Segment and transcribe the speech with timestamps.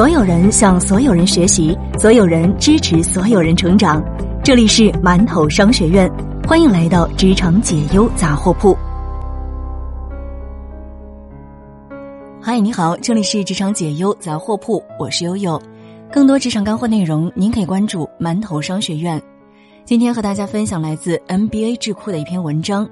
[0.00, 4.02] 所有人向所有人学习，所有人支持所有人成长。
[4.42, 6.10] 这里是馒头商学院，
[6.48, 8.74] 欢迎来到职场解忧杂货铺。
[12.40, 15.60] 嗨，你好，这里是职场解忧杂货铺，我是悠悠。
[16.10, 19.20] 更多职场干货内容，您可以关注馒头商学院。
[19.84, 22.88] 今天和大家分享来自 NBA 智库的一篇文章：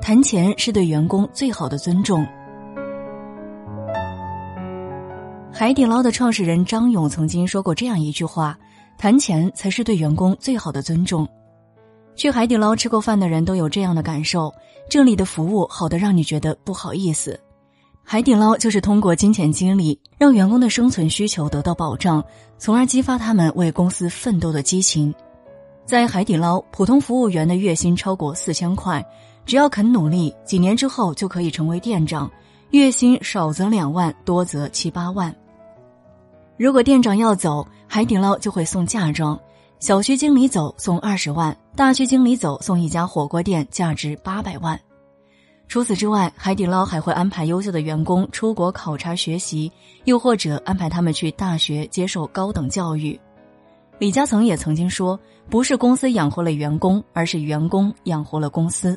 [0.00, 2.24] 谈钱是对员工最好的尊重。
[5.58, 8.58] 海底捞的创始人张勇曾经说过这样一句话
[8.98, 11.26] ：“谈钱才是对员工最好的尊重。”
[12.14, 14.52] 去海底捞吃过饭的人都有这样的感受，
[14.86, 17.40] 这里的服务好的让你觉得不好意思。
[18.02, 22.22] 海底捞就是通过金钱激励，让员工的生存需求得到保障，
[22.58, 25.12] 从而激发他们为公司奋斗的激情。
[25.86, 29.02] 在海底捞，普通服务员的月薪超过四千块，
[29.46, 32.30] 只要肯努力，几年之后就可以成为店长，
[32.72, 35.34] 月薪少则两万，多则七八万。
[36.58, 39.38] 如果店长要走，海底捞就会送嫁妆；
[39.78, 44.80] 小区经理走送二十万，大区经理走送一家火锅店，价值八百万。
[45.68, 49.70] 除此之外，海底捞还会安排优秀的员工出国考察学习，
[50.04, 53.20] 又或者安排他们去大学接受高等教育。
[53.98, 55.18] 李嘉诚也曾经说
[55.50, 58.96] ：“不是公司养活了员工，而是员工养活了公司。”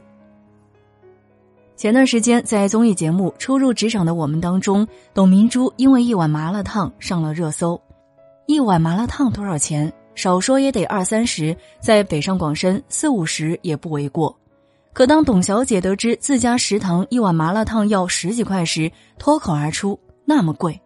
[1.80, 7.80] 前段时间，在综艺节目《初入职场的我们》当中，董明珠因为一碗麻辣烫上了热搜。
[8.48, 9.90] 一碗麻辣烫多少钱？
[10.14, 14.38] 少说也得二三十，在北上广深四五十也不为过。
[14.92, 20.78] 可当董小姐得知自家食堂一碗麻辣烫要十几块时，脱口而出：“那么贵。”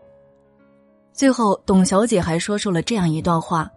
[1.12, 3.68] 最后，董小姐还说出了这样一段话：“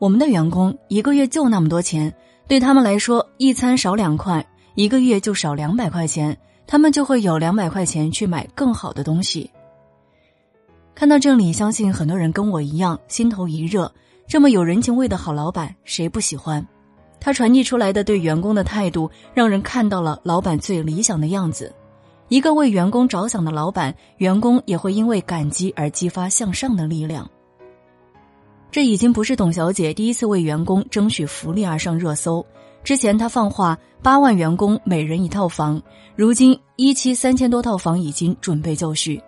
[0.00, 2.12] 我们的员工一个月就那么多钱，
[2.48, 9.50] 对他们来说，一餐少两块，一个月就少两百块钱。”他们就会有两百块钱去买更好的东西。
[10.94, 13.92] 看到这里，相信很多人跟我一样心头一热。
[14.26, 16.66] 这么有人情味的好老板，谁不喜欢？
[17.20, 21.74] 他传递出来的对员工的态度，让人看到了老板最理想的样子。
[22.28, 27.30] 一个为员工着想的老板，员工也会因为感激而激发向上的力量。
[28.70, 32.44] 这已经不是董小姐第一次为员工争取福利而上热搜。
[32.84, 35.82] 之前他放话八万员工每人一套房，
[36.14, 39.20] 如今一期三千多套房已经准备就绪。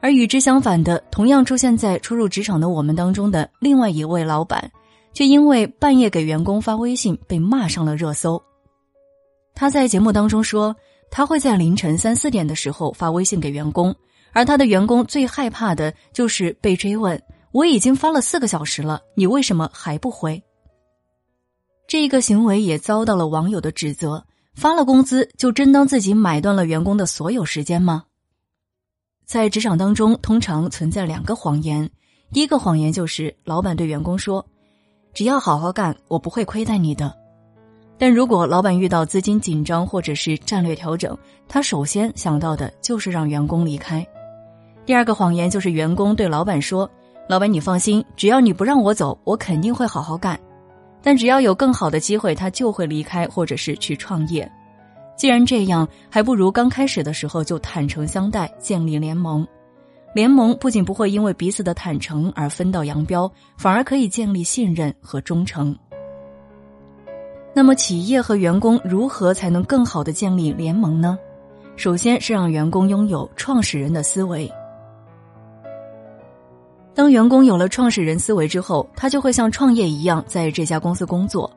[0.00, 4.70] 而与之相反的，同样出现在初入职场的我们当中的另外一位老板，
[5.12, 8.40] 却因为半夜给员工发微信被骂上了热搜。
[9.56, 10.74] 他在节目当中说，
[11.10, 13.92] 他会在凌晨三四点的时候发微信给员工，
[14.32, 20.40] 而他的员工最害怕的就是被追问：“我已经发了四个小时了，你为什么还不回？”
[21.88, 24.24] 这个行为也遭到了网友的指责。
[24.54, 28.04] 发了工资就真当自己买断了员工的所有时间吗？
[29.24, 31.88] 在职场当中，通常存在两个谎言。
[32.32, 34.44] 第一个谎言就是老板对员工说
[35.14, 37.14] ：“只要好好干，我不会亏待你的。”
[37.96, 41.16] 但如果老板遇到资金紧张或者是战略调整，
[41.46, 44.04] 他首先想到的就是让员工离开。
[44.84, 46.90] 第二个谎言就是员工对老板说
[47.30, 50.38] ：“老板，你放心，只要你不让我走，我肯定会好好干。”
[51.02, 54.50] 但只要有更好的机会，他就会离开，或者是去创业。
[55.16, 59.46] 既然这样，还不如刚开始的时候就坦诚相待，建立联盟。
[60.14, 65.76] 联盟不仅不会因为彼此的坦诚而分道扬镳，反而可以建立信任和忠诚。
[67.54, 71.18] 那么，企业和员工如何才能更好的建立联盟呢？
[71.76, 74.50] 首先是让员工拥有创始人的思维。
[76.98, 81.48] 当员工有了创始人思维之后，他就会像创业一样在这家公司工作。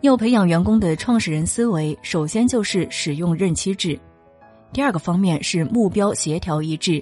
[0.00, 3.96] 要培养员工的创始人思维，首先就是使用任期制。
[4.72, 7.00] 第二个方面是目标协调一致。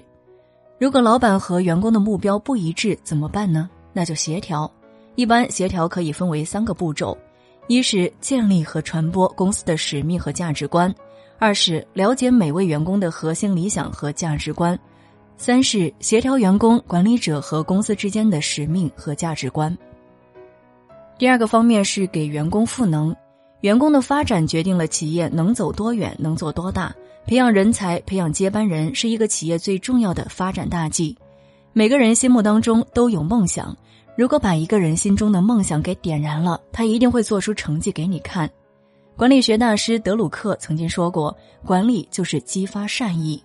[0.77, 3.67] 如果老板和员工的目标不一致，怎么办呢？
[3.91, 4.71] 那就协调。
[5.15, 7.17] 一般协调可以分为三个步骤：
[7.65, 10.93] 一是建立和传播公司的使命和价值观；
[11.39, 14.79] 二是了解每位员工的核心理想和价值观。
[15.39, 19.75] 三是协调员工、管理者和公司之间的使命和价值观。
[21.17, 23.15] 第二个方面是给员工赋能，
[23.61, 26.93] 员工的发展决定了企业能走多远、能做多大。
[27.25, 31.17] 培养人才、培养接班人是一个企业最重要的发展大计。
[31.71, 33.73] 每个人心目当中都有梦想，
[34.17, 38.49] 如果把一个人心中的梦想给点燃了，他一定会做出成绩给你看。
[39.15, 41.33] 管理学大师德鲁克曾经说过
[41.65, 43.41] ：“管理就是激发善意。”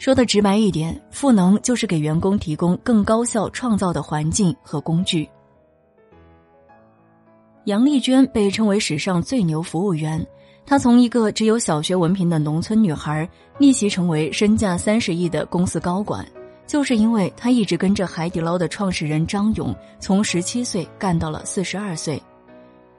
[0.00, 5.28] 说的直白一点，赋能就是给员工提供更高效创造的环境和工具。
[7.64, 10.26] 杨丽娟被称为史上最牛服务员，
[10.64, 16.26] 她从一个只有小学文凭的农村女孩逆袭成为身价三十亿的公司高管，
[16.66, 22.20] 就是因为她一直跟着海底捞的创始人张勇，从十七岁干到了四十二岁。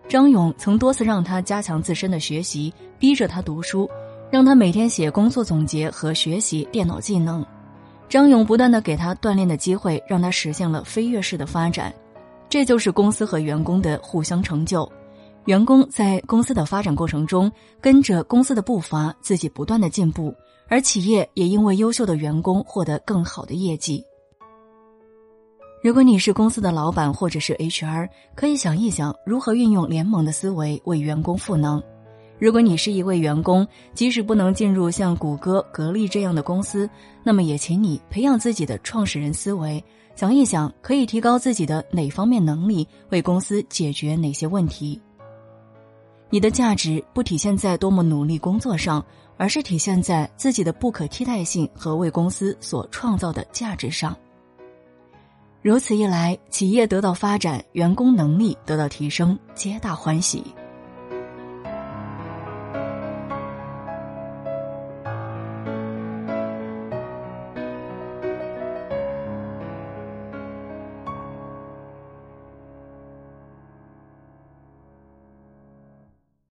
[0.08, 3.90] 张勇曾多次让他加强自身的学习，逼着他读书，
[4.32, 7.46] 让他每天写工作总结和学习电脑技能。
[8.08, 11.94] 张勇不断的给他锻炼的机会，让他实现了飞跃式的发展。
[12.50, 14.90] 这就是公司和员工的互相成就。
[15.46, 17.52] 员工在公司的发展过程中，
[17.82, 20.34] 跟着公司的步伐，自己不断的进步。
[20.68, 24.02] 而企业也因为优秀的员工获得更好的业绩。
[25.84, 31.82] 如果你是公司的老板或者是 HR，可以想一想如何运用联盟的思维为员工赋能。
[32.42, 36.90] 如果你是一位员工，即使不能进入像谷歌、格力这样的公司，
[37.24, 39.84] 那么也请你培养自己的创始人思维，
[40.16, 45.00] 想一想可以提高自己的哪方面能力，为公司解决哪些问题。
[46.32, 49.06] 你的价值不体现在多么努力工作上。
[49.38, 54.16] 而是体现在自己的不可替代性和为公司所创造的价值上。
[55.64, 60.44] 如此一来，企业得到发展，员工能力得到提升，皆大欢喜。